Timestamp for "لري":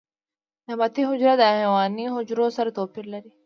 3.13-3.31